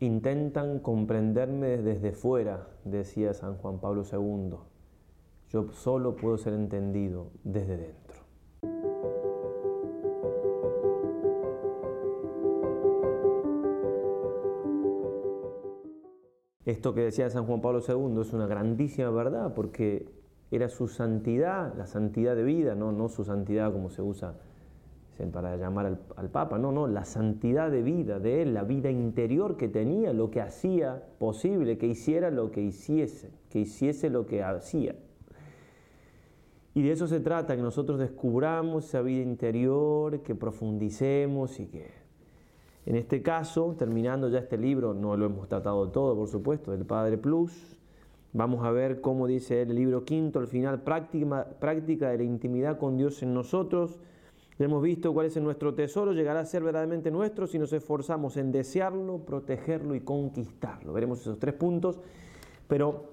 [0.00, 4.56] intentan comprenderme desde fuera, decía San Juan Pablo II.
[5.50, 8.20] Yo solo puedo ser entendido desde dentro.
[16.64, 20.08] Esto que decía San Juan Pablo II es una grandísima verdad porque
[20.50, 24.34] era su santidad, la santidad de vida, no, no su santidad como se usa
[25.32, 29.56] para llamar al, Papa, no, no, la santidad de vida de él, la vida interior
[29.56, 34.42] que tenía, lo que hacía posible, que hiciera lo que hiciese, que hiciese lo que
[34.42, 34.94] hacía.
[36.72, 42.00] Y de eso se trata, que nosotros descubramos esa vida interior, que profundicemos y que
[42.86, 46.86] en este caso, terminando ya este libro, no lo hemos tratado todo, por supuesto, del
[46.86, 47.76] Padre Plus,
[48.32, 52.78] vamos a ver cómo dice el libro quinto, al final, práctica, práctica de la intimidad
[52.78, 54.00] con Dios en nosotros.
[54.60, 58.36] Ya hemos visto cuál es nuestro tesoro, llegará a ser verdaderamente nuestro si nos esforzamos
[58.36, 60.92] en desearlo, protegerlo y conquistarlo.
[60.92, 61.98] Veremos esos tres puntos,
[62.68, 63.06] pero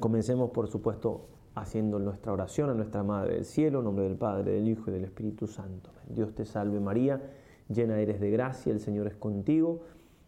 [0.00, 4.52] comencemos, por supuesto, haciendo nuestra oración a nuestra Madre del Cielo, en nombre del Padre,
[4.52, 5.90] del Hijo y del Espíritu Santo.
[6.08, 7.20] Dios te salve María
[7.68, 9.80] llena eres de gracia, el Señor es contigo.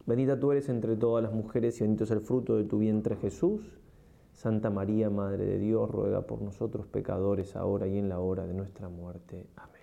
[0.06, 3.17] Bendita tú eres entre todas las mujeres y bendito es el fruto de tu vientre
[3.17, 3.62] Jesús.
[4.33, 8.53] Santa María, Madre de Dios, ruega por nosotros pecadores, ahora y en la hora de
[8.53, 9.47] nuestra muerte.
[9.56, 9.73] Amén.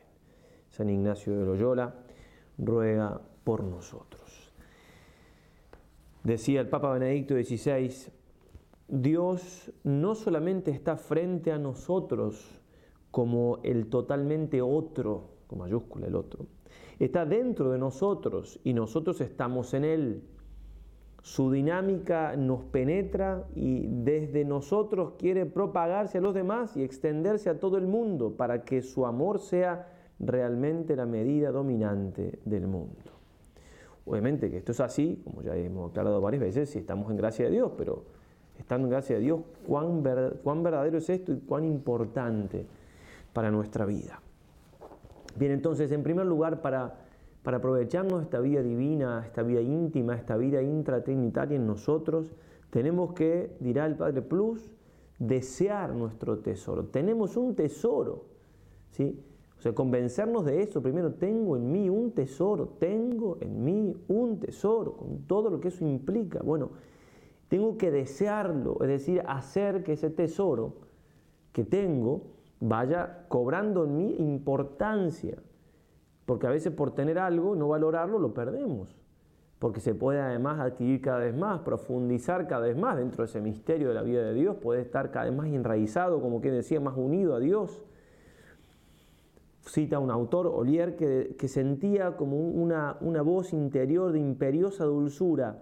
[0.72, 1.94] San Ignacio de Loyola,
[2.58, 4.54] ruega por nosotros.
[6.24, 8.12] Decía el Papa Benedicto XVI,
[8.88, 12.62] Dios no solamente está frente a nosotros
[13.10, 16.46] como el totalmente otro, con mayúscula el otro,
[17.00, 20.24] está dentro de nosotros y nosotros estamos en Él.
[21.22, 27.60] Su dinámica nos penetra y desde nosotros quiere propagarse a los demás y extenderse a
[27.60, 33.12] todo el mundo para que su amor sea realmente la medida dominante del mundo.
[34.06, 37.46] Obviamente que esto es así, como ya hemos aclarado varias veces, si estamos en gracia
[37.46, 38.04] de Dios, pero
[38.58, 42.66] estando en gracia de Dios, cuán, verdadero es esto y cuán importante
[43.34, 44.22] para nuestra vida.
[45.36, 46.96] Bien, entonces, en primer lugar, para,
[47.44, 52.36] para aprovecharnos esta vida divina, esta vida íntima, esta vida intratrinitaria en nosotros,
[52.70, 54.74] tenemos que, dirá el Padre Plus,
[55.20, 56.86] desear nuestro tesoro.
[56.86, 58.26] Tenemos un tesoro,
[58.90, 59.24] ¿sí?
[59.62, 60.82] O sea, convencernos de eso.
[60.82, 65.68] Primero, tengo en mí un tesoro, tengo en mí un tesoro, con todo lo que
[65.68, 66.40] eso implica.
[66.44, 66.72] Bueno,
[67.48, 70.78] tengo que desearlo, es decir, hacer que ese tesoro
[71.52, 72.24] que tengo
[72.60, 75.38] vaya cobrando en mí importancia.
[76.26, 78.98] Porque a veces por tener algo, no valorarlo, lo perdemos.
[79.60, 83.42] Porque se puede además adquirir cada vez más, profundizar cada vez más dentro de ese
[83.42, 86.80] misterio de la vida de Dios, puede estar cada vez más enraizado, como quien decía,
[86.80, 87.84] más unido a Dios.
[89.66, 95.62] Cita un autor, Olier, que, que sentía como una, una voz interior de imperiosa dulzura,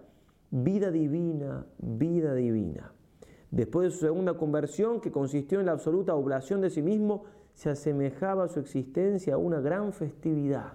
[0.51, 2.93] vida divina, vida divina.
[3.51, 7.23] Después de su segunda conversión, que consistió en la absoluta oblación de sí mismo,
[7.53, 10.73] se asemejaba su existencia a una gran festividad.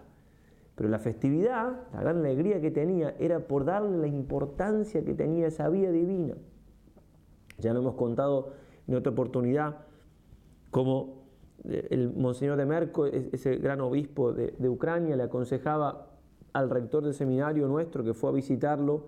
[0.75, 5.47] Pero la festividad, la gran alegría que tenía, era por darle la importancia que tenía
[5.47, 6.35] esa vida divina.
[7.59, 8.53] Ya lo hemos contado
[8.89, 9.77] en otra oportunidad,
[10.71, 11.24] como
[11.65, 16.09] el Monseñor de Merco, ese gran obispo de, Ucrania, le aconsejaba
[16.53, 19.07] al rector del seminario nuestro que fue a visitarlo,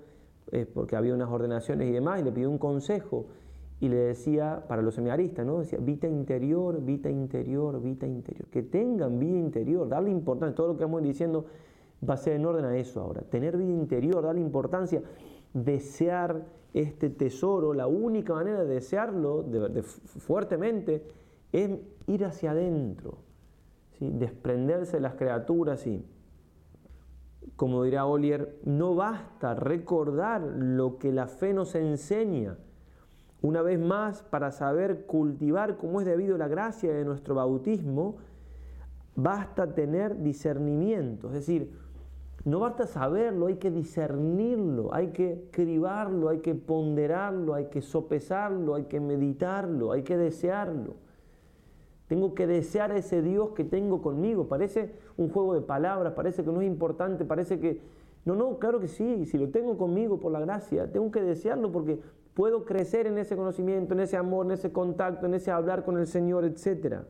[0.52, 3.26] eh, porque había unas ordenaciones y demás, y le pidió un consejo
[3.78, 5.58] y le decía, para los seminaristas, ¿no?
[5.58, 8.48] Decía, vida interior, vida interior, vida interior.
[8.48, 10.54] Que tengan vida interior, darle importancia.
[10.54, 11.44] Todo lo que vamos diciendo
[12.08, 13.20] va a ser en orden a eso ahora.
[13.22, 15.02] Tener vida interior, darle importancia,
[15.52, 17.74] desear este tesoro.
[17.74, 21.02] La única manera de desearlo de, fuertemente
[21.52, 23.18] es ir hacia adentro,
[24.00, 26.04] desprenderse de las criaturas y,
[27.56, 32.58] como dirá Olier, no basta recordar lo que la fe nos enseña
[33.42, 38.16] una vez más, para saber cultivar como es debido la gracia de nuestro bautismo,
[39.14, 41.28] basta tener discernimiento.
[41.28, 41.70] Es decir,
[42.44, 48.74] no basta saberlo, hay que discernirlo, hay que cribarlo, hay que ponderarlo, hay que sopesarlo,
[48.74, 50.94] hay que meditarlo, hay que desearlo.
[52.08, 54.48] Tengo que desear a ese Dios que tengo conmigo.
[54.48, 57.80] Parece un juego de palabras, parece que no es importante, parece que...
[58.24, 61.70] No, no, claro que sí, si lo tengo conmigo por la gracia, tengo que desearlo
[61.70, 62.00] porque
[62.34, 65.96] puedo crecer en ese conocimiento, en ese amor, en ese contacto, en ese hablar con
[65.96, 67.02] el Señor, etc.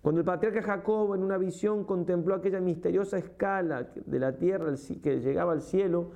[0.00, 4.72] Cuando el patriarca Jacob en una visión contempló aquella misteriosa escala de la tierra
[5.02, 6.12] que llegaba al cielo,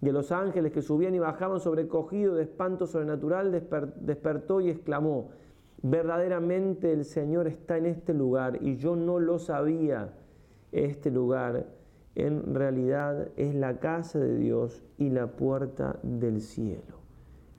[0.00, 3.50] de los ángeles que subían y bajaban sobrecogido de espanto sobrenatural,
[4.00, 5.30] despertó y exclamó,
[5.82, 10.12] verdaderamente el Señor está en este lugar y yo no lo sabía,
[10.72, 11.66] este lugar
[12.14, 17.00] en realidad es la casa de Dios y la puerta del cielo.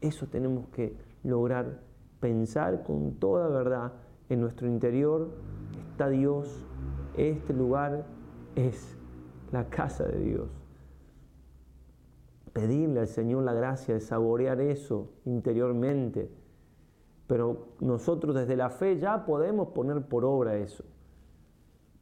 [0.02, 1.80] Eso tenemos que lograr
[2.20, 3.94] pensar con toda verdad.
[4.30, 5.30] En nuestro interior
[5.92, 6.66] está Dios.
[7.18, 8.06] Este lugar
[8.56, 8.98] es
[9.52, 10.50] la casa de Dios.
[12.54, 16.30] Pedirle al Señor la gracia de saborear eso interiormente.
[17.32, 20.84] Pero nosotros desde la fe ya podemos poner por obra eso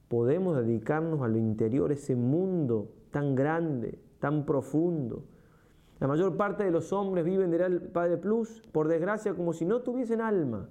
[0.09, 5.23] podemos dedicarnos a lo interior, ese mundo tan grande, tan profundo.
[5.99, 9.81] La mayor parte de los hombres viven del Padre Plus, por desgracia, como si no
[9.81, 10.67] tuviesen alma.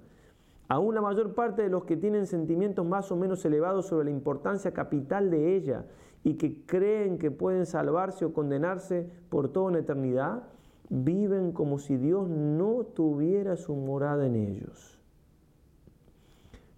[0.67, 4.11] Aún la mayor parte de los que tienen sentimientos más o menos elevados sobre la
[4.11, 5.85] importancia capital de ella
[6.23, 10.43] y que creen que pueden salvarse o condenarse por toda una eternidad,
[10.89, 14.99] viven como si Dios no tuviera su morada en ellos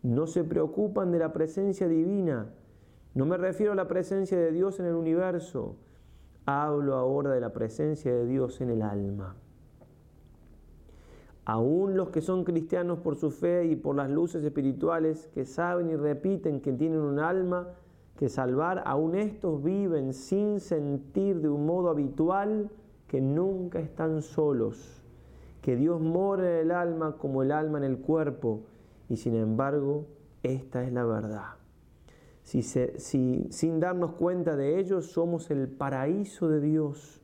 [0.04, 2.48] no se preocupan de la presencia divina.
[3.14, 5.76] No me refiero a la presencia de Dios en el universo,
[6.46, 9.36] hablo ahora de la presencia de Dios en el alma.
[11.44, 15.90] Aún los que son cristianos por su fe y por las luces espirituales, que saben
[15.90, 17.70] y repiten que tienen un alma
[18.16, 22.70] que salvar, aún estos viven sin sentir de un modo habitual
[23.12, 25.04] que nunca están solos,
[25.62, 28.62] que Dios mora en el alma como el alma en el cuerpo,
[29.10, 30.06] y sin embargo,
[30.44, 31.56] esta es la verdad.
[32.42, 37.22] Si, sin darnos cuenta de ello somos el paraíso de Dios,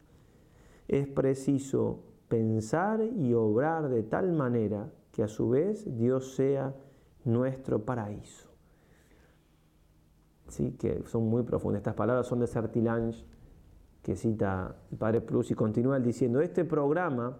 [0.89, 6.75] es preciso pensar y obrar de tal manera que a su vez Dios sea
[7.23, 8.49] nuestro paraíso.
[10.49, 11.79] Sí, que son muy profundas.
[11.79, 13.23] Estas palabras son de Sertilange,
[14.07, 17.39] que cita el Padre Plus, y continúa diciendo, este programa,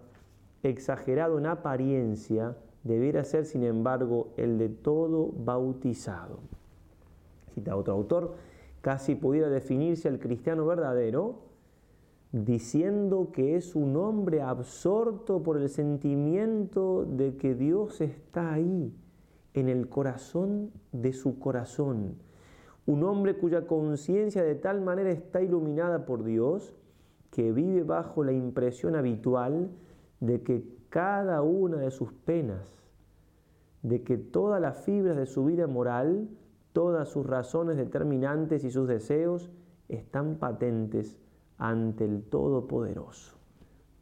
[0.62, 6.40] exagerado en apariencia, debiera ser, sin embargo, el de todo bautizado.
[7.54, 8.34] Cita otro autor,
[8.82, 11.36] casi pudiera definirse al cristiano verdadero
[12.32, 18.92] diciendo que es un hombre absorto por el sentimiento de que Dios está ahí,
[19.54, 22.16] en el corazón de su corazón.
[22.88, 26.72] Un hombre cuya conciencia de tal manera está iluminada por Dios
[27.30, 29.68] que vive bajo la impresión habitual
[30.20, 32.82] de que cada una de sus penas,
[33.82, 36.30] de que todas las fibras de su vida moral,
[36.72, 39.50] todas sus razones determinantes y sus deseos
[39.90, 41.18] están patentes
[41.58, 43.36] ante el Todopoderoso.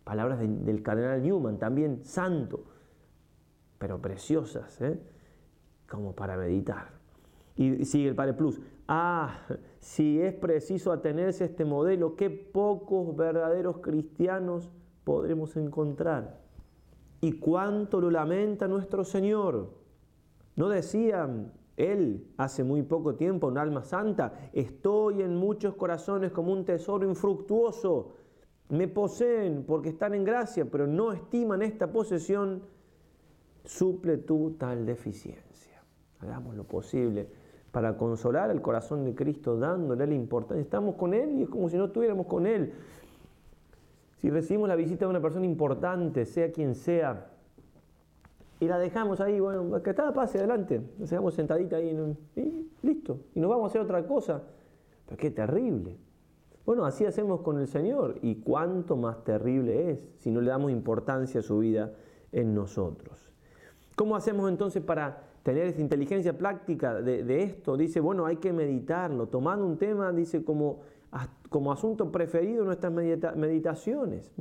[0.04, 2.62] Palabras del cardenal Newman, también santo,
[3.80, 4.96] pero preciosas, ¿eh?
[5.90, 6.94] como para meditar.
[7.56, 8.60] Y sigue el Padre Plus.
[8.88, 9.40] Ah,
[9.80, 14.70] si es preciso atenerse a este modelo, qué pocos verdaderos cristianos
[15.04, 16.40] podremos encontrar.
[17.20, 19.70] Y cuánto lo lamenta nuestro Señor.
[20.54, 21.28] ¿No decía
[21.76, 27.06] él hace muy poco tiempo, un alma santa, estoy en muchos corazones como un tesoro
[27.08, 28.14] infructuoso.
[28.68, 32.62] Me poseen porque están en gracia, pero no estiman esta posesión.
[33.64, 35.82] Suple tú tal deficiencia.
[36.20, 37.28] Hagamos lo posible
[37.76, 40.62] para consolar el corazón de Cristo, dándole la importancia.
[40.62, 42.72] Estamos con Él y es como si no estuviéramos con Él.
[44.16, 47.26] Si recibimos la visita de una persona importante, sea quien sea,
[48.60, 53.18] y la dejamos ahí, bueno, que está, pase adelante, nos dejamos sentadita ahí y listo,
[53.34, 54.40] y nos vamos a hacer otra cosa.
[55.04, 55.98] Pero qué terrible.
[56.64, 60.70] Bueno, así hacemos con el Señor, y cuánto más terrible es si no le damos
[60.70, 61.92] importancia a su vida
[62.32, 63.30] en nosotros.
[63.96, 67.76] ¿Cómo hacemos entonces para tener inteligencia práctica de, esto?
[67.76, 70.80] Dice, bueno, hay que meditarlo, tomando un tema, dice, como
[71.48, 74.34] como asunto preferido en nuestras meditaciones.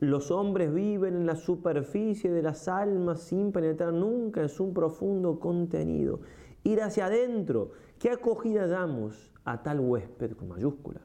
[0.00, 5.38] Los hombres viven en la superficie de las almas sin penetrar nunca en su profundo
[5.38, 6.20] contenido.
[6.64, 7.70] Ir hacia adentro.
[8.00, 11.00] ¿Qué acogida damos a tal huésped con mayúscula?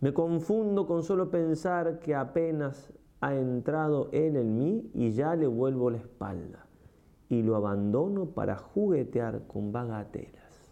[0.00, 5.46] Me confundo con solo pensar que apenas ha entrado él en mí y ya le
[5.46, 6.66] vuelvo la espalda
[7.32, 10.70] y lo abandono para juguetear con bagatelas.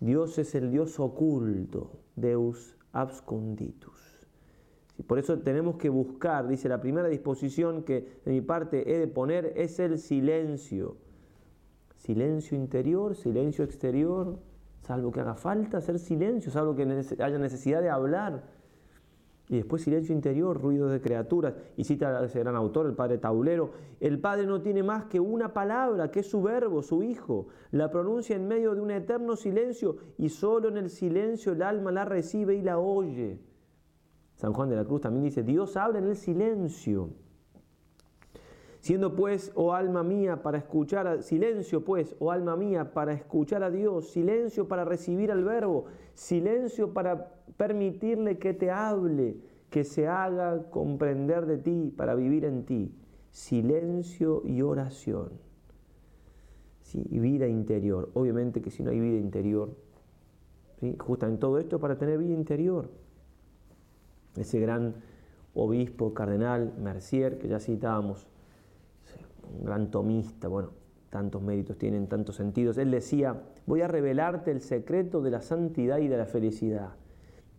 [0.00, 4.26] Dios es el Dios oculto, Deus absconditus.
[5.06, 9.06] Por eso tenemos que buscar, dice, la primera disposición que de mi parte he de
[9.06, 10.96] poner es el silencio.
[11.96, 14.40] Silencio interior, silencio exterior,
[14.82, 18.42] salvo que haga falta hacer silencio, salvo que haya necesidad de hablar.
[19.48, 21.54] Y después silencio interior, ruido de criaturas.
[21.76, 23.70] Y cita a ese gran autor, el padre Taulero.
[24.00, 27.46] El padre no tiene más que una palabra, que es su verbo, su hijo.
[27.70, 31.92] La pronuncia en medio de un eterno silencio y solo en el silencio el alma
[31.92, 33.38] la recibe y la oye.
[34.34, 37.10] San Juan de la Cruz también dice, Dios habla en el silencio.
[38.86, 43.70] Siendo pues, oh alma mía, para escuchar, silencio pues, oh alma mía, para escuchar a
[43.72, 49.38] Dios, silencio para recibir al verbo, silencio para permitirle que te hable,
[49.70, 52.94] que se haga comprender de ti, para vivir en ti.
[53.32, 55.32] Silencio y oración.
[56.82, 57.04] ¿Sí?
[57.10, 58.10] Y vida interior.
[58.14, 59.76] Obviamente que si no hay vida interior,
[60.78, 60.96] ¿sí?
[61.22, 62.88] en todo esto para tener vida interior.
[64.36, 64.94] Ese gran
[65.54, 68.28] obispo, cardenal, Mercier, que ya citábamos,
[69.62, 70.70] gran tomista, bueno,
[71.10, 72.78] tantos méritos tienen, tantos sentidos.
[72.78, 76.90] Él decía, voy a revelarte el secreto de la santidad y de la felicidad.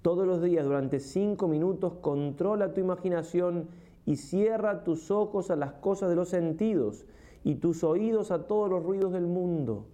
[0.01, 3.67] Todos los días, durante cinco minutos, controla tu imaginación
[4.05, 7.05] y cierra tus ojos a las cosas de los sentidos
[7.43, 9.87] y tus oídos a todos los ruidos del mundo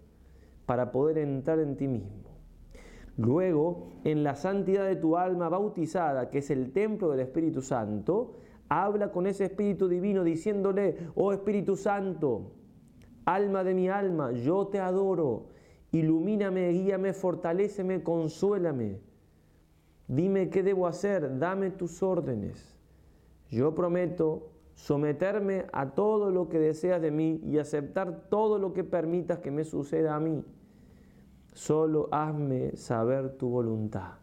[0.66, 2.34] para poder entrar en ti mismo.
[3.18, 8.34] Luego, en la santidad de tu alma bautizada, que es el templo del Espíritu Santo,
[8.70, 12.52] habla con ese Espíritu Divino diciéndole, oh Espíritu Santo,
[13.26, 15.48] alma de mi alma, yo te adoro,
[15.92, 19.00] ilumíname, guíame, fortaléceme, consuélame.
[20.08, 22.76] Dime qué debo hacer, dame tus órdenes.
[23.50, 28.84] Yo prometo someterme a todo lo que deseas de mí y aceptar todo lo que
[28.84, 30.44] permitas que me suceda a mí.
[31.54, 34.23] Solo hazme saber tu voluntad.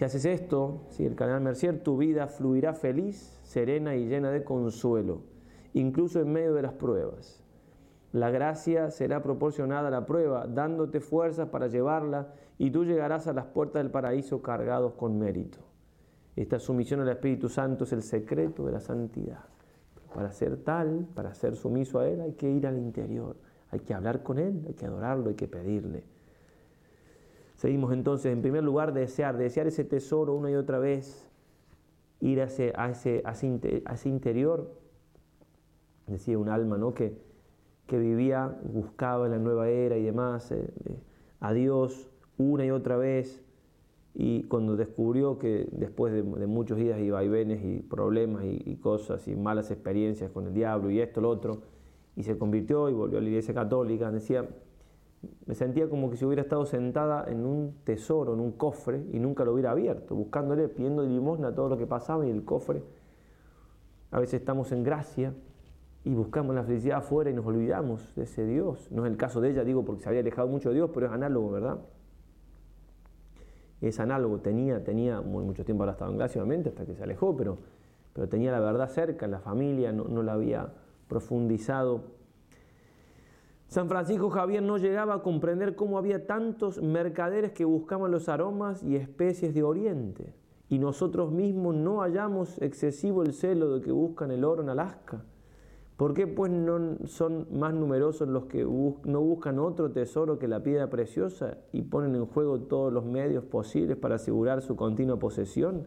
[0.00, 4.44] Si haces esto, si el canal Mercier, tu vida fluirá feliz, serena y llena de
[4.44, 5.24] consuelo,
[5.74, 7.44] incluso en medio de las pruebas.
[8.10, 13.34] La gracia será proporcionada a la prueba, dándote fuerzas para llevarla, y tú llegarás a
[13.34, 15.58] las puertas del paraíso cargados con mérito.
[16.34, 19.44] Esta sumisión al Espíritu Santo es el secreto de la santidad.
[20.14, 23.36] para ser tal, para ser sumiso a Él, hay que ir al interior,
[23.70, 26.04] hay que hablar con Él, hay que adorarlo, hay que pedirle.
[27.60, 31.28] Seguimos entonces, en primer lugar, desear, desear ese tesoro una y otra vez,
[32.18, 34.72] ir a ese, ese, interior,
[36.06, 36.94] decía un alma ¿no?
[36.94, 37.20] que,
[37.86, 40.72] que vivía, buscaba en la nueva era y demás, eh,
[41.40, 43.44] a Dios una y otra vez,
[44.14, 49.28] y cuando descubrió que después de, muchos días y vaivenes y problemas y, y, cosas
[49.28, 51.60] y malas experiencias con el diablo y esto, lo otro,
[52.16, 54.48] y se convirtió y volvió a la iglesia católica, decía,
[55.46, 59.18] me sentía como que si hubiera estado sentada en un tesoro, en un cofre, y
[59.18, 62.82] nunca lo hubiera abierto, buscándole, pidiendo limosna todo lo que pasaba y el cofre.
[64.10, 65.34] A veces estamos en gracia
[66.04, 68.90] y buscamos la felicidad afuera y nos olvidamos de ese Dios.
[68.90, 71.06] No es el caso de ella, digo, porque se había alejado mucho de Dios, pero
[71.06, 71.78] es análogo, ¿verdad?
[73.82, 77.02] Es análogo, tenía, tenía muy, mucho tiempo ahora estaba en gracia, obviamente, hasta que se
[77.02, 77.58] alejó, pero,
[78.14, 80.72] pero tenía la verdad cerca, la familia, no, no la había
[81.08, 82.19] profundizado
[83.70, 88.82] San Francisco Javier no llegaba a comprender cómo había tantos mercaderes que buscaban los aromas
[88.82, 90.34] y especies de Oriente,
[90.68, 95.22] y nosotros mismos no hallamos excesivo el celo de que buscan el oro en Alaska.
[95.96, 100.64] ¿Por qué pues no son más numerosos los que no buscan otro tesoro que la
[100.64, 105.86] piedra preciosa y ponen en juego todos los medios posibles para asegurar su continua posesión?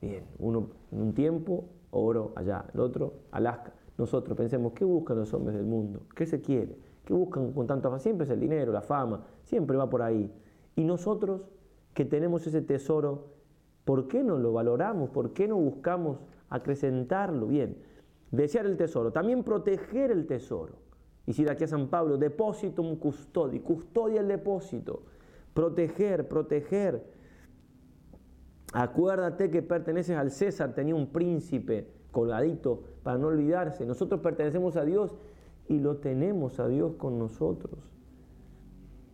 [0.00, 3.74] Bien, uno un tiempo, oro allá, el otro, Alaska.
[3.98, 6.06] Nosotros pensemos, ¿qué buscan los hombres del mundo?
[6.14, 6.76] ¿Qué se quiere?
[7.04, 8.00] ¿Qué buscan con tanto afán?
[8.00, 10.32] Siempre es el dinero, la fama, siempre va por ahí.
[10.76, 11.42] Y nosotros
[11.94, 13.28] que tenemos ese tesoro,
[13.84, 15.10] ¿por qué no lo valoramos?
[15.10, 16.18] ¿Por qué no buscamos
[16.48, 17.46] acrecentarlo?
[17.46, 17.76] Bien,
[18.30, 20.74] desear el tesoro, también proteger el tesoro.
[21.26, 22.18] Y si de aquí a San Pablo,
[22.78, 25.02] un custodi, custodia el depósito,
[25.54, 27.04] proteger, proteger.
[28.72, 33.84] Acuérdate que perteneces al César, tenía un príncipe colgadito para no olvidarse.
[33.84, 35.16] Nosotros pertenecemos a Dios
[35.68, 37.80] y lo tenemos a Dios con nosotros.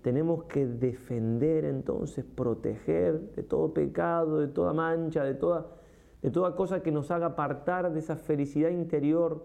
[0.02, 5.66] Tenemos que defender entonces, proteger de todo pecado, de toda mancha, de toda,
[6.22, 9.44] de toda cosa que nos haga apartar de esa felicidad interior.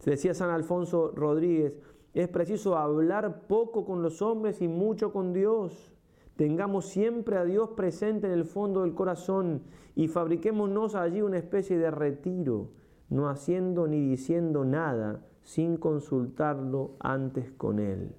[0.00, 1.74] Se decía San Alfonso Rodríguez,
[2.14, 5.97] es preciso hablar poco con los hombres y mucho con Dios.
[6.38, 9.62] Tengamos siempre a Dios presente en el fondo del corazón
[9.96, 12.70] y fabriquémonos allí una especie de retiro,
[13.08, 18.14] no haciendo ni diciendo nada sin consultarlo antes con Él.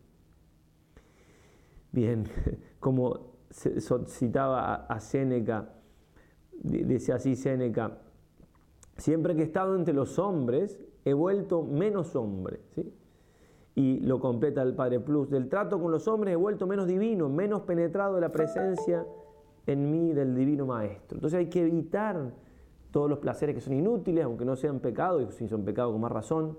[1.94, 2.26] Bien,
[2.82, 5.76] como citaba a Séneca,
[6.62, 8.00] dice así Séneca,
[8.98, 12.60] siempre que he estado entre los hombres, he vuelto menos hombre.
[12.76, 12.94] ¿sí?
[13.76, 15.30] Y lo completa el Padre Plus.
[15.30, 19.06] Del trato con los hombres he vuelto menos divino, menos penetrado de la presencia
[19.66, 21.18] en mí del Divino Maestro.
[21.18, 22.34] Entonces hay que evitar
[22.92, 26.02] todos los placeres que son inútiles, aunque no sean pecados, y si son pecados con
[26.02, 26.58] más razón,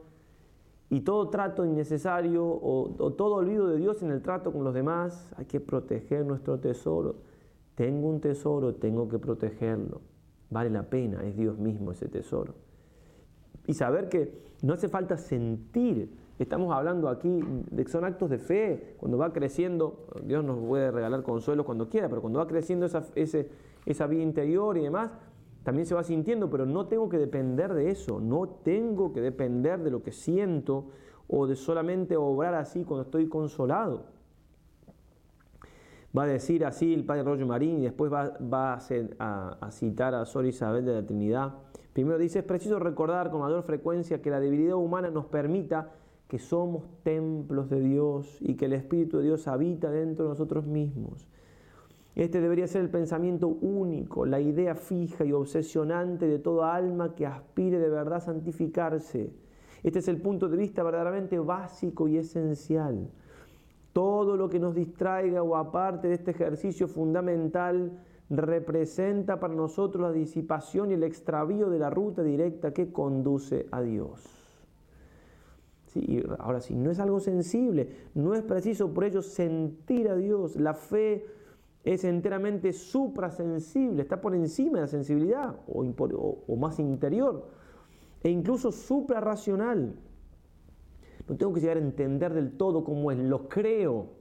[0.88, 5.33] y todo trato innecesario o todo olvido de Dios en el trato con los demás,
[5.37, 7.17] hay que proteger nuestro tesoro.
[7.75, 10.00] Tengo un tesoro, tengo que protegerlo.
[10.50, 12.55] Vale la pena, es Dios mismo ese tesoro.
[13.67, 16.11] y saber que no hace falta sentir.
[16.40, 17.38] Estamos hablando aquí
[17.70, 18.94] de que son actos de fe.
[18.97, 23.04] Cuando va creciendo, Dios nos puede regalar consuelo cuando quiera, pero cuando va creciendo esa,
[23.14, 25.11] esa vida interior y demás,
[25.64, 29.80] también se va sintiendo, pero no tengo que depender de eso, no tengo que depender
[29.80, 30.87] de lo que siento
[31.28, 34.04] o de solamente obrar así cuando estoy consolado.
[36.16, 40.47] Va a decir así el padre Roger Marín y después va, a, citar a Sor
[40.47, 41.52] Isabel de la Trinidad.
[41.92, 46.00] Primero dice, es preciso recordar con mayor frecuencia que la debilidad humana nos permita
[46.30, 50.64] que somos templos de Dios y que el Espíritu de Dios habita dentro de nosotros
[50.64, 51.26] mismos.
[52.14, 57.26] Este debería ser el pensamiento único, la idea fija y obsesionante de toda alma que
[57.26, 59.32] aspire de verdad a santificarse.
[59.82, 63.10] Este es el punto de vista verdaderamente básico y esencial.
[63.92, 67.90] Todo lo que nos distraiga o aparte de este ejercicio fundamental
[68.28, 73.82] representa para nosotros la disipación y el extravío de la ruta directa que conduce a
[73.82, 74.39] Dios.
[76.38, 80.56] Ahora sí, no es algo sensible, no es preciso por ello sentir a Dios.
[80.56, 81.26] La fe
[81.85, 87.49] es enteramente suprasensible, está por encima de la sensibilidad o, más interior,
[88.23, 89.97] e incluso suprarracional.
[91.26, 94.20] No tengo que llegar a entender del todo cómo es, lo creo.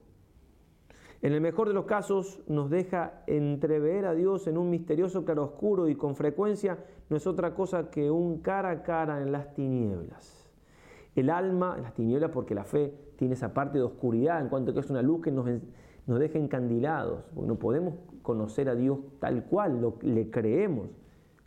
[1.22, 5.90] En el mejor de los casos nos deja entrever a Dios en un misterioso claroscuro
[5.90, 6.78] y con frecuencia
[7.10, 10.49] no es otra cosa que un cara a cara en las tinieblas.
[11.20, 14.80] El alma, las tinieblas porque la fe tiene esa parte de oscuridad en cuanto que
[14.80, 15.46] es una luz que nos,
[16.08, 20.88] nos deja encandilados, no podemos conocer a Dios tal cual, lo, le creemos,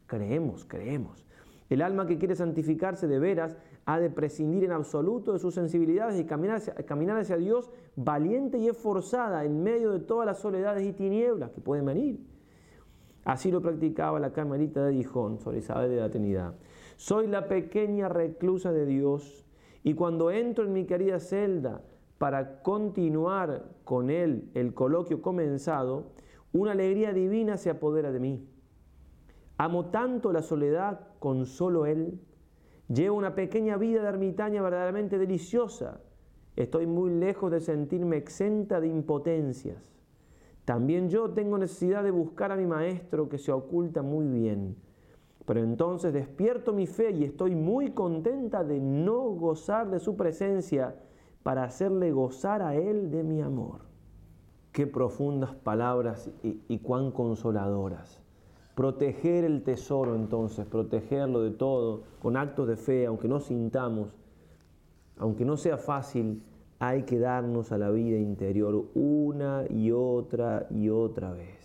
[0.06, 1.24] creemos, creemos.
[1.70, 6.20] El alma que quiere santificarse de veras ha de prescindir en absoluto de sus sensibilidades
[6.20, 10.86] y caminar hacia, caminar hacia Dios valiente y esforzada en medio de todas las soledades
[10.86, 12.20] y tinieblas que pueden venir.
[13.24, 16.56] Así lo practicaba la camarita de Gijón, sobre Isabel de la Trinidad.
[16.96, 19.41] Soy la pequeña reclusa de Dios
[19.84, 21.82] y cuando entro en mi querida celda,
[22.18, 26.12] para continuar con él el coloquio comenzado,
[26.52, 28.48] una alegría divina se apodera de mí.
[29.58, 32.20] Amo tanto la soledad con solo él.
[32.88, 36.00] Llevo una pequeña vida de ermitaña verdaderamente deliciosa.
[36.54, 39.92] Estoy muy lejos de sentirme exenta de impotencias.
[40.64, 44.76] También yo tengo necesidad de buscar a mi maestro que se oculta muy bien.
[45.44, 50.94] Pero entonces despierto mi fe y estoy muy contenta de no gozar de su presencia
[51.42, 53.80] para hacerle gozar a Él de mi amor.
[54.70, 58.20] Qué profundas palabras y, cuán consoladoras.
[58.74, 64.08] Proteger el tesoro entonces, protegerlo de todo, con actos de fe, aunque no sintamos,
[65.18, 66.42] aunque no sea fácil,
[66.78, 71.61] hay que darnos a la vida interior una y otra y otra vez.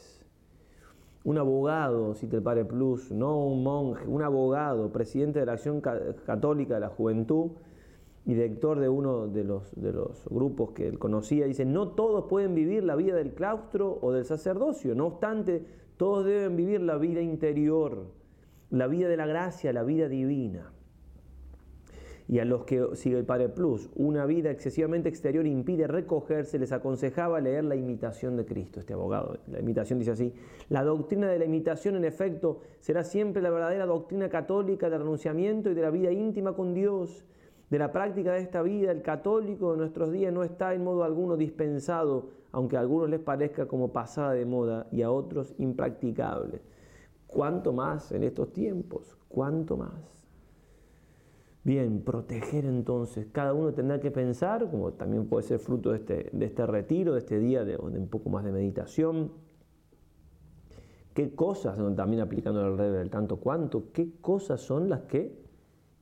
[1.28, 5.82] Un abogado, si te pare plus, no un monje, un abogado, presidente de la Acción
[5.82, 7.52] Católica de la Juventud,
[8.24, 12.28] y director de uno de los, de los grupos que él conocía, dice, no todos
[12.30, 15.66] pueden vivir la vida del claustro o del sacerdocio, no obstante,
[15.98, 18.06] todos deben vivir la vida interior,
[18.70, 20.72] la vida de la gracia, la vida divina.
[22.30, 26.74] Y a los que, sigue el Padre Plus, una vida excesivamente exterior impide recogerse, les
[26.74, 29.38] aconsejaba leer la imitación de Cristo, este abogado.
[29.48, 30.34] La imitación dice así,
[30.70, 35.70] la doctrina de la imitación en efecto será siempre la verdadera doctrina católica del renunciamiento
[35.70, 37.26] y de la vida íntima con Dios
[37.70, 41.04] de la práctica de esta vida, el católico de nuestros días no está en modo
[41.04, 46.62] alguno dispensado, aunque a algunos les parezca como pasada de moda y a otros impracticable.
[47.28, 49.18] ¿Cuánto más en estos tiempos?
[49.28, 50.17] ¿Cuánto más?
[51.68, 53.28] Bien, proteger entonces.
[53.34, 57.12] Cada uno tendrá que pensar, como también puede ser fruto de este, de este retiro,
[57.12, 59.34] de este día de, un poco más de meditación,
[61.14, 65.38] qué cosas, también aplicando rey del tanto cuánto, qué cosas son las que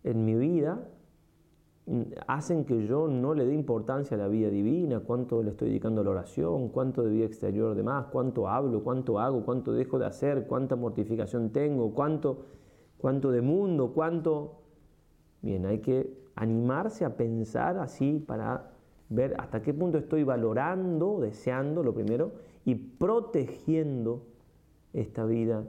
[0.04, 0.88] en mi vida
[2.28, 6.02] hacen que yo no le dé importancia a la vida divina, cuánto le estoy dedicando
[6.02, 9.98] a la oración, cuánto de vida exterior de más, cuánto hablo, cuánto hago, cuánto dejo
[9.98, 12.46] de hacer, cuánta mortificación tengo, cuánto,
[13.00, 14.62] cuánto de mundo, cuánto...
[15.42, 18.72] Bien, hay que animarse a pensar así para
[19.10, 22.34] ver hasta qué punto estoy valorando, deseando, lo primero,
[22.66, 24.26] y protegiendo
[24.94, 25.64] esta vida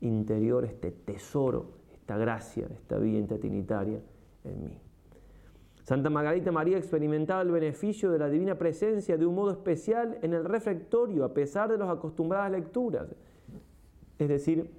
[0.00, 4.00] interior, este tesoro, esta gracia, esta vida intertrinitaria
[4.44, 4.78] en mí.
[5.84, 10.32] Santa Margarita María experimentaba el beneficio de la divina presencia de un modo especial en
[10.32, 13.14] el refectorio, a pesar de las acostumbradas lecturas.
[14.18, 14.70] Es decir,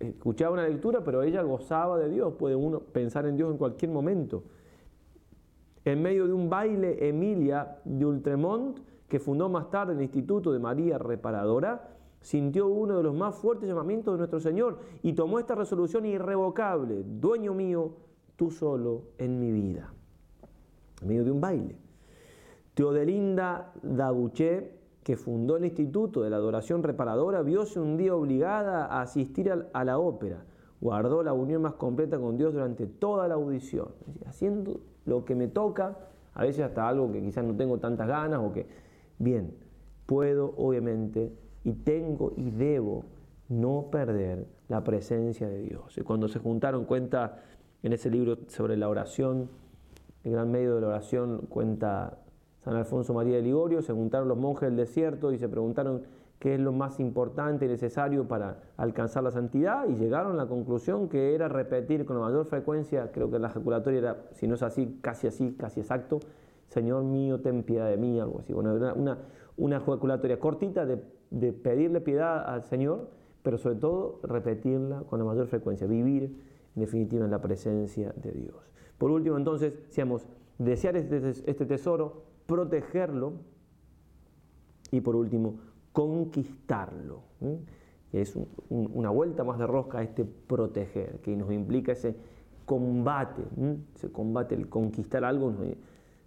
[0.00, 3.90] escuchaba una lectura, pero ella gozaba de Dios, puede uno pensar en Dios en cualquier
[3.90, 4.44] momento.
[5.84, 10.58] En medio de un baile, Emilia de Ultremont, que fundó más tarde el Instituto de
[10.58, 15.54] María Reparadora, sintió uno de los más fuertes llamamientos de nuestro Señor y tomó esta
[15.54, 17.92] resolución irrevocable, dueño mío,
[18.34, 19.92] tú solo en mi vida.
[21.02, 21.76] En medio de un baile.
[22.74, 24.72] Teodelinda Dabuché,
[25.06, 29.84] que fundó el Instituto de la Adoración Reparadora, vióse un día obligada a asistir a
[29.84, 30.42] la ópera.
[30.80, 33.90] Guardó la unión más completa con Dios durante toda la audición,
[34.26, 35.96] haciendo lo que me toca,
[36.34, 38.66] a veces hasta algo que quizás no tengo tantas ganas o que,
[39.20, 39.54] bien,
[40.06, 43.04] puedo obviamente y tengo y debo
[43.48, 45.96] no perder la presencia de Dios.
[45.98, 47.44] Y cuando se juntaron, cuenta
[47.84, 49.50] en ese libro sobre la oración,
[50.24, 52.18] el gran medio de la oración, cuenta
[52.66, 56.02] San Alfonso María de Ligorio, se juntaron los monjes del desierto y se preguntaron
[56.40, 60.48] qué es lo más importante y necesario para alcanzar la santidad y llegaron a la
[60.48, 64.56] conclusión que era repetir con la mayor frecuencia, creo que la ejaculatoria era, si no
[64.56, 66.18] es así, casi así, casi exacto,
[66.66, 68.52] Señor mío, ten piedad de mí, algo así.
[68.52, 69.18] Bueno, una,
[69.56, 71.00] una, ejaculatoria cortita de,
[71.30, 73.10] de pedirle piedad al Señor,
[73.44, 76.24] pero sobre todo repetirla con la mayor frecuencia, vivir
[76.74, 78.56] en definitiva en la presencia de Dios.
[78.98, 80.26] Por último, entonces, seamos
[80.58, 83.34] desear este tesoro, protegerlo
[84.90, 85.58] y por último,
[85.92, 87.22] conquistarlo.
[88.12, 92.16] Es una vuelta más de rosca a este proteger, que nos implica ese
[92.64, 93.42] combate,
[93.94, 95.54] ese combate, el conquistar algo.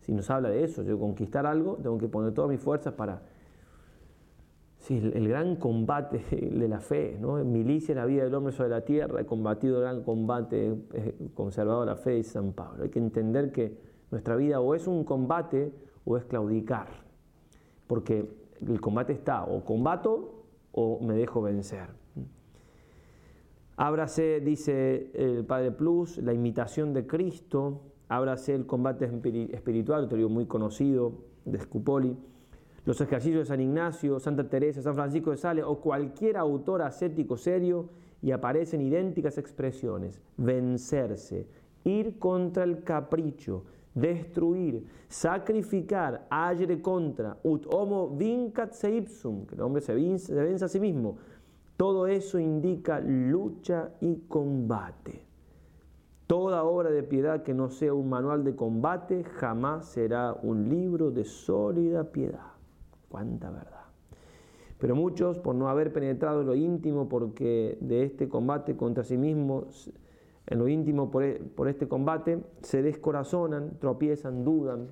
[0.01, 3.21] Si nos habla de eso, yo conquistar algo, tengo que poner todas mis fuerzas para
[4.79, 7.43] Sí, el, gran combate de la fe, ¿no?
[7.43, 11.85] Milicia la vida del hombre sobre la tierra, he combatido el gran combate, he conservado
[11.85, 12.83] la fe de San Pablo.
[12.83, 13.77] Hay que entender que
[14.09, 15.73] nuestra vida o es un combate
[16.05, 16.87] o es claudicar,
[17.87, 18.29] porque
[18.65, 21.87] el combate está, o combato o me dejo vencer.
[23.77, 29.09] Ábrase, dice el Padre Plus, la imitación de Cristo, ábrase el combate
[29.53, 31.13] espiritual, teoría muy conocido
[31.45, 32.17] de Scupoli
[32.89, 37.37] los ejercicios de San Ignacio, Santa Teresa, San Francisco de Sales o cualquier autor ascético
[37.37, 40.19] serio y aparecen idénticas expresiones.
[40.37, 41.47] Vencerse,
[41.83, 49.61] ir contra el capricho, destruir, sacrificar, agere contra, ut homo vincat se ipsum, que el
[49.61, 51.17] hombre se vence, a sí mismo.
[51.77, 55.25] Todo eso indica lucha y combate.
[56.27, 61.09] Toda obra de piedad que no sea un manual de combate jamás será un libro
[61.09, 62.59] de sólida piedad
[63.09, 63.85] cuánta verdad.
[64.77, 69.17] Pero muchos, por no haber penetrado en lo íntimo, porque de este combate contra sí
[69.17, 69.91] mismos,
[70.49, 74.87] en lo íntimo por, e, este combate, se descorazonan, tropiezan, dudan.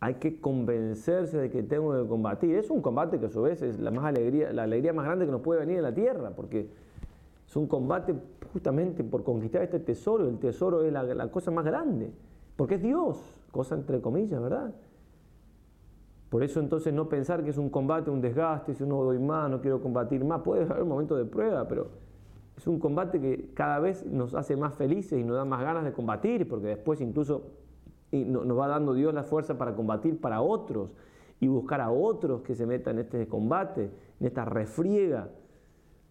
[0.00, 2.56] Hay que convencerse de que tengo que combatir.
[2.56, 5.26] Es un combate que a su vez es la, más alegría, la alegría más grande
[5.26, 6.70] que nos puede venir en la tierra, porque
[7.46, 8.14] es un combate
[8.54, 10.26] justamente por conquistar este tesoro.
[10.26, 12.10] El tesoro es la, la cosa más grande,
[12.56, 13.18] porque es Dios,
[13.50, 14.74] cosa entre comillas, ¿verdad?
[16.30, 19.50] Por eso entonces no pensar que es un combate, un desgaste, si no doy más,
[19.50, 22.05] no quiero combatir más, puede haber un momento de prueba, pero
[22.56, 25.84] es un combate que cada vez nos hace más felices y nos da más ganas
[25.84, 27.50] de combatir, porque después incluso
[28.12, 30.90] nos va dando Dios la fuerza para combatir para otros
[31.38, 33.90] y buscar a otros que se metan en este combate,
[34.20, 35.28] en esta refriega.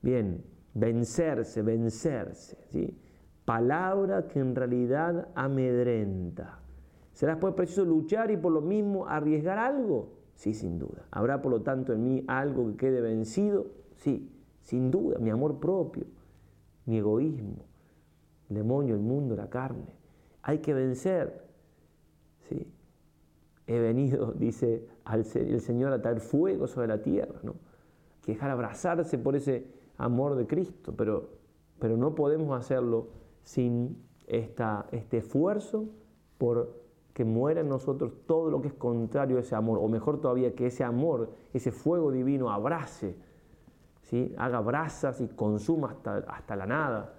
[0.01, 0.43] Bien,
[0.75, 2.57] vencerse, vencerse.
[2.69, 2.95] ¿sí?
[3.43, 6.59] Palabra que en realidad amedrenta.
[7.11, 10.09] ¿Será pues preciso luchar y por lo mismo arriesgar algo?
[10.35, 11.07] Sí, sin duda.
[11.11, 13.67] ¿Habrá por lo tanto en mí algo que quede vencido?
[13.95, 14.29] Sí,
[14.61, 15.17] sin duda.
[15.17, 16.05] Mi amor propio,
[16.85, 17.65] mi egoísmo,
[18.49, 19.93] el demonio, el mundo, la carne.
[20.41, 21.43] Hay que vencer.
[22.49, 22.67] ¿sí?
[23.67, 27.39] He venido, dice el Señor, a traer fuego sobre la tierra.
[27.43, 27.51] ¿no?
[27.51, 29.67] Hay que dejar abrazarse por ese
[29.97, 31.29] amor de Cristo, pero,
[31.79, 33.07] pero no podemos hacerlo
[33.43, 35.85] sin esta, este esfuerzo
[36.37, 40.19] por que muera en nosotros todo lo que es contrario a ese amor, o mejor
[40.19, 43.15] todavía, que ese amor, ese fuego divino abrace,
[44.37, 47.15] haga brasas y consuma hasta, hasta la nada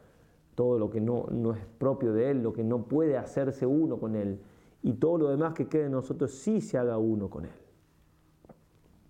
[0.57, 3.99] todo lo que no, no es propio de Él, lo que no puede hacerse uno
[3.99, 4.41] con Él,
[4.83, 7.53] y todo lo demás que quede en nosotros sí se haga uno con Él.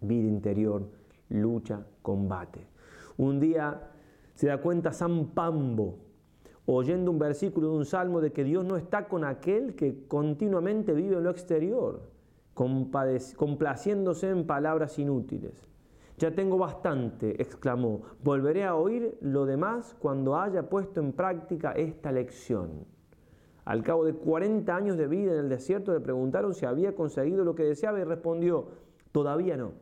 [0.01, 0.83] Vida interior,
[1.31, 2.67] lucha, combate.
[3.17, 3.91] Un día
[4.35, 5.99] se da cuenta San Pambo,
[6.67, 10.93] oyendo un versículo de un salmo de que Dios no está con aquel que continuamente
[10.95, 12.03] vive en lo exterior,
[12.55, 15.65] complaciéndose en palabras inútiles.
[16.19, 22.11] Ya tengo bastante, exclamó, volveré a oír lo demás cuando haya puesto en práctica esta
[22.11, 22.87] lección.
[23.67, 27.45] Al cabo de 40 años de vida en el desierto le preguntaron si había conseguido
[27.45, 28.69] lo que deseaba y respondió,
[29.13, 29.73] todavía no.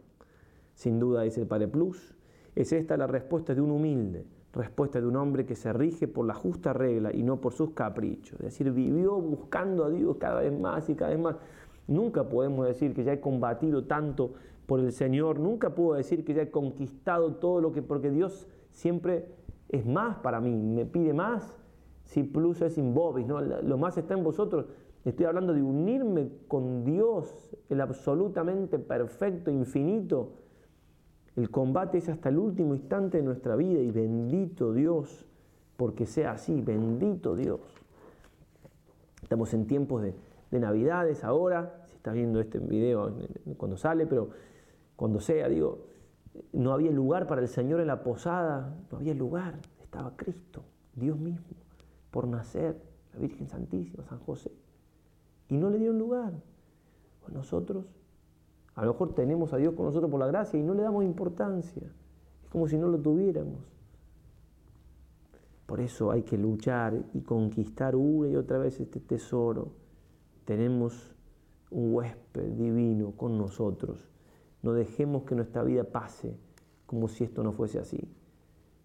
[0.74, 2.16] Sin duda, dice el Padre Plus,
[2.56, 6.26] es esta la respuesta de un humilde, respuesta de un hombre que se rige por
[6.26, 8.40] la justa regla y no por sus caprichos.
[8.40, 11.36] Es decir, vivió buscando a Dios cada vez más y cada vez más.
[11.86, 14.32] Nunca podemos decir que ya he combatido tanto
[14.66, 18.48] por el Señor, nunca puedo decir que ya he conquistado todo lo que, porque Dios
[18.70, 19.28] siempre
[19.68, 21.56] es más para mí, me pide más
[22.04, 23.40] Si plus es in ¿no?
[23.40, 24.66] lo más está en vosotros.
[25.04, 30.32] Estoy hablando de unirme con Dios, el absolutamente perfecto, infinito.
[31.36, 35.26] El combate es hasta el último instante de nuestra vida y bendito Dios,
[35.76, 37.60] porque sea así, bendito Dios.
[39.22, 40.14] Estamos en tiempos de,
[40.50, 43.12] de Navidades ahora, si estás viendo este video
[43.56, 44.30] cuando sale, pero
[44.96, 45.86] cuando sea, digo,
[46.52, 50.62] no había lugar para el Señor en la posada, no había lugar, estaba Cristo,
[50.94, 51.56] Dios mismo,
[52.10, 52.80] por nacer,
[53.12, 54.50] la Virgen Santísima, San José,
[55.48, 56.32] y no le dieron lugar.
[57.22, 57.86] Pues nosotros,
[58.74, 61.04] a lo mejor tenemos a Dios con nosotros por la gracia y no le damos
[61.04, 61.82] importancia,
[62.44, 63.58] es como si no lo tuviéramos.
[65.66, 69.72] Por eso hay que luchar y conquistar una y otra vez este tesoro.
[70.44, 71.14] Tenemos
[71.70, 74.13] un huésped divino con nosotros
[74.64, 76.34] no dejemos que nuestra vida pase
[76.86, 78.00] como si esto no fuese así.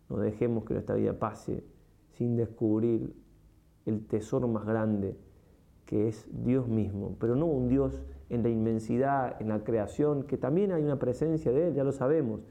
[0.10, 1.64] No dejemos que nuestra vida pase
[2.10, 3.16] sin descubrir
[3.86, 5.18] el tesoro más grande
[5.86, 10.38] que es Dios mismo, pero no un Dios en la inmensidad, en la creación, que
[10.38, 12.42] también hay una presencia de Él, ya lo sabemos,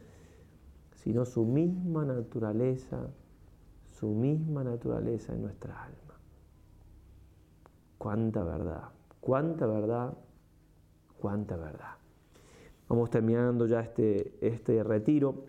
[0.94, 3.10] sino su misma naturaleza,
[3.84, 6.14] su misma naturaleza en nuestra alma.
[7.98, 8.84] Cuánta verdad,
[9.20, 10.16] cuánta verdad,
[11.20, 11.98] cuánta verdad.
[12.88, 15.44] Vamos terminando ya este, este retiro.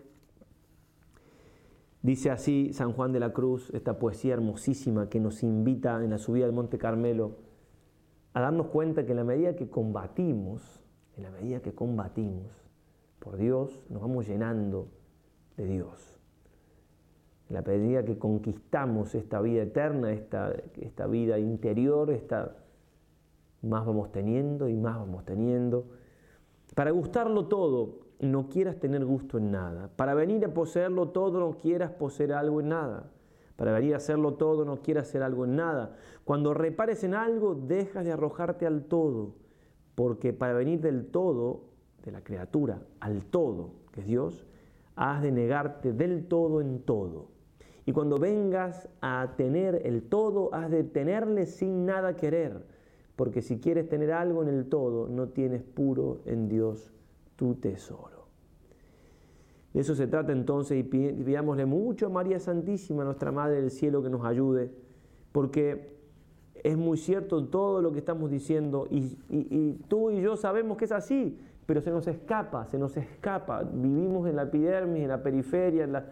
[2.02, 6.18] Dice así San Juan de la Cruz, esta poesía hermosísima que nos invita en la
[6.18, 7.36] subida del Monte Carmelo
[8.34, 10.82] a darnos cuenta que en la medida que combatimos,
[11.16, 12.64] en la medida que combatimos
[13.18, 14.88] por Dios, nos vamos llenando
[15.56, 16.18] de Dios.
[17.48, 22.56] En la medida que conquistamos esta vida eterna, esta, esta vida interior, esta,
[23.62, 25.86] más vamos teniendo y más vamos teniendo
[26.74, 29.90] para gustarlo todo, no quieras tener gusto en nada.
[29.96, 33.10] Para venir a poseerlo todo, no quieras poseer algo en nada.
[33.56, 35.96] Para venir a hacerlo todo, no quieras hacer algo en nada.
[36.24, 39.34] Cuando repares en algo, dejas de arrojarte al todo.
[39.94, 41.64] Porque para venir del todo,
[42.04, 44.46] de la criatura, al todo, que es Dios,
[44.96, 47.28] has de negarte del todo en todo.
[47.84, 52.79] Y cuando vengas a tener el todo, has de tenerle sin nada querer
[53.20, 56.90] porque si quieres tener algo en el todo, no tienes puro en Dios
[57.36, 58.24] tu tesoro.
[59.74, 64.02] De eso se trata entonces y pidámosle mucho a María Santísima, nuestra Madre del Cielo,
[64.02, 64.70] que nos ayude,
[65.32, 65.98] porque
[66.54, 70.92] es muy cierto todo lo que estamos diciendo y, tú y yo sabemos que es
[70.92, 73.64] así, pero se nos escapa, se nos escapa.
[73.64, 76.06] Vivimos en la epidermis, en la periferia, en la,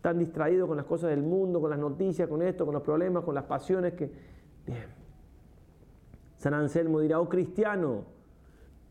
[0.00, 3.24] tan distraídos con las cosas del mundo, con las noticias, con esto, con los problemas,
[3.24, 4.10] con las pasiones que...
[6.46, 8.04] San Anselmo dirá, oh cristiano,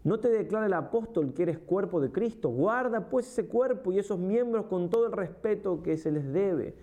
[0.04, 2.50] no te declara el apóstol que eres cuerpo de Cristo.
[2.50, 6.76] Guarda pues ese cuerpo y esos miembros con todo el respeto que se les debe.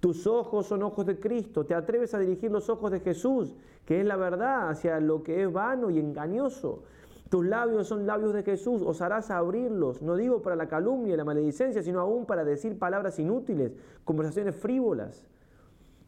[0.00, 1.66] Tus ojos son ojos de Cristo.
[1.66, 5.42] Te atreves a dirigir los ojos de Jesús, que es la verdad, hacia lo que
[5.42, 6.84] es vano y engañoso.
[7.28, 8.80] Tus labios son labios de Jesús.
[8.80, 13.18] Osarás abrirlos, no digo para la calumnia y la maledicencia, sino aún para decir palabras
[13.18, 13.72] inútiles,
[14.06, 15.26] conversaciones frívolas.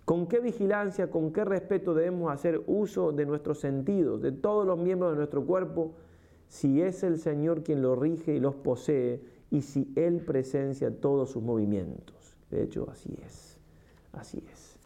[0.07, 4.79] ¿Con qué vigilancia, con qué respeto debemos hacer uso de nuestros sentidos, de todos los
[4.79, 5.95] miembros de nuestro cuerpo,
[6.47, 11.33] si es el Señor quien los rige y los posee y si Él presencia todos
[11.33, 12.37] sus movimientos?
[12.53, 13.59] De hecho, así es,
[14.13, 14.79] así es.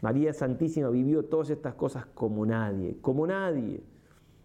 [0.00, 3.82] María Santísima vivió todas estas cosas como nadie, como nadie.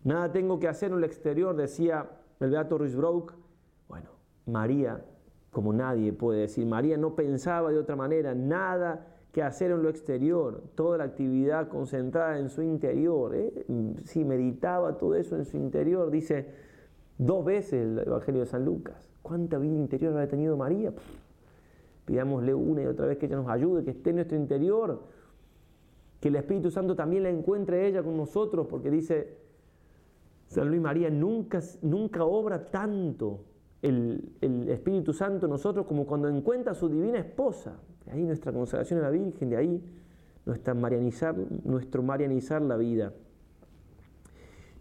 [0.04, 2.10] Nada tengo que hacer en el exterior, decía
[2.40, 3.36] el Beato Ruiz-Brock.
[3.88, 4.10] Bueno,
[4.48, 5.06] María,
[5.52, 9.90] como nadie puede decir, María no pensaba de otra manera, nada que hacer en lo
[9.90, 13.36] exterior, toda la actividad concentrada en su interior.
[13.36, 13.66] ¿eh?
[14.04, 16.50] Si meditaba todo eso en su interior, dice
[17.18, 19.10] dos veces el Evangelio de San Lucas.
[19.22, 20.94] ¿Cuánta vida interior ha tenido María?
[22.06, 25.04] pidámosle una y otra vez que ella nos ayude, que esté en nuestro interior,
[26.20, 29.38] que el Espíritu Santo también la encuentre ella con nosotros, porque dice
[30.48, 33.46] San Luis María, nunca, nunca obra tanto
[33.82, 37.78] el, Espíritu Santo nosotros como cuando encuentra a su divina esposa.
[38.06, 39.84] De ahí nuestra consagración a la Virgen, de ahí
[40.46, 43.14] nuestra marianizar, nuestro marianizar la vida.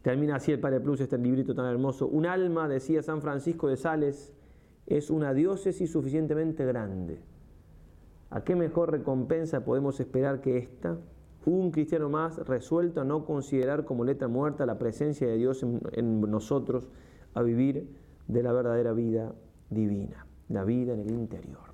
[0.03, 2.07] Termina así el Padre Plus, este librito tan hermoso.
[2.07, 4.33] Un alma, decía San Francisco de Sales,
[4.87, 7.21] es una diócesis suficientemente grande.
[8.31, 10.97] ¿A qué mejor recompensa podemos esperar que esta?
[11.45, 16.21] Un cristiano más resuelto a no considerar como letra muerta la presencia de Dios en
[16.21, 16.89] nosotros,
[17.35, 17.89] a vivir
[18.33, 19.33] de la verdadera vida
[19.69, 21.71] divina, la vida en el interior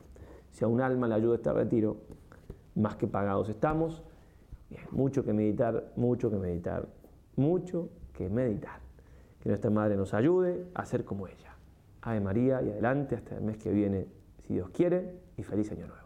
[0.57, 1.99] si a un alma le ayuda este retiro,
[2.77, 4.03] más que pagados estamos.
[4.91, 6.89] mucho que meditar, mucho que meditar,
[7.37, 8.81] mucho que meditar.
[9.39, 11.55] Que nuestra Madre nos ayude a ser como ella.
[12.01, 14.07] Ave María y adelante hasta el mes que viene,
[14.47, 16.06] si Dios quiere, y feliz año nuevo.